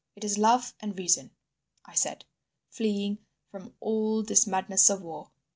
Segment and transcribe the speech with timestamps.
[0.15, 1.29] "'It is love and reason,'
[1.85, 2.25] I said,
[2.71, 3.19] 'fleeing
[3.51, 5.29] from all this madness of war.